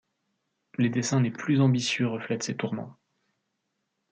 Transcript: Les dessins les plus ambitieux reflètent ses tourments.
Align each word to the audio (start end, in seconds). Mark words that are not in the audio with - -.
Les 0.79 0.89
dessins 0.89 1.21
les 1.21 1.29
plus 1.29 1.61
ambitieux 1.61 2.07
reflètent 2.07 2.41
ses 2.41 2.57
tourments. 2.57 2.97